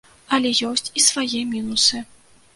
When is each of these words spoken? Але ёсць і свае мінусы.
Але 0.37 0.51
ёсць 0.69 0.91
і 1.01 1.05
свае 1.09 1.45
мінусы. 1.53 2.05